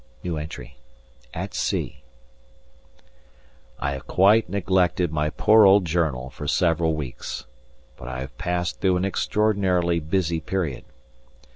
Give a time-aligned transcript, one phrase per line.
[1.31, 2.03] At sea.
[3.77, 7.45] I have quite neglected my poor old journal for several weeks.
[7.97, 10.85] But I have passed through an extraordinarily busy period.